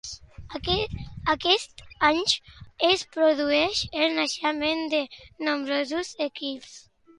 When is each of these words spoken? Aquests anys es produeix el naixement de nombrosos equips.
Aquests 1.27 1.83
anys 2.09 2.33
es 2.89 3.05
produeix 3.17 3.83
el 4.07 4.17
naixement 4.23 4.83
de 4.97 5.05
nombrosos 5.51 6.15
equips. 6.31 6.77